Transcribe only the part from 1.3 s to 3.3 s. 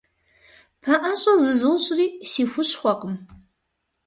зызощӏри– си хущхъуэкъым.